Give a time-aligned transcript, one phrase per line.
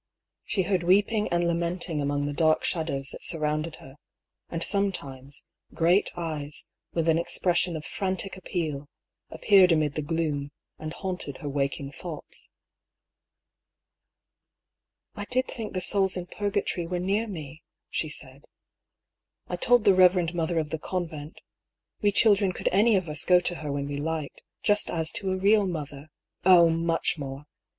[0.45, 3.97] She heard weeping and lamenting among the dark shadows that surrounded her;
[4.49, 8.87] and sometimes great eyes, with an expression of frantic appeal,
[9.29, 12.49] appeared amid the gloom, and haunted her waking thoughts."
[15.15, 17.61] I did think the souls in Purgatory were near me,"
[17.91, 18.45] she said."
[19.51, 21.39] I told the Eeverend Mother of the Convent.
[22.01, 25.29] We children could any of us go to her when we liked, just as to
[25.29, 26.07] a real mother.
[26.43, 27.43] Oh, much more!